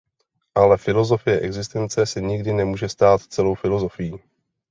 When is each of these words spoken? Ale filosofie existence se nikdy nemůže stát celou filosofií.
Ale 0.55 0.77
filosofie 0.77 1.39
existence 1.41 2.05
se 2.05 2.21
nikdy 2.21 2.53
nemůže 2.53 2.89
stát 2.89 3.21
celou 3.23 3.55
filosofií. 3.55 4.13